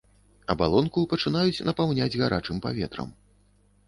[0.53, 3.13] Абалонку пачынаюць напаўняць гарачым паветрам.